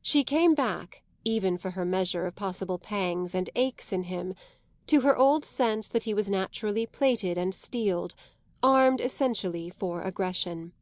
[0.00, 4.36] She came back, even for her measure of possible pangs and aches in him,
[4.86, 8.14] to her old sense that he was naturally plated and steeled,
[8.62, 10.74] armed essentially for aggression.